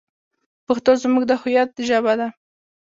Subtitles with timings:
[0.65, 2.27] پښتو زموږ د هویت ژبه ده.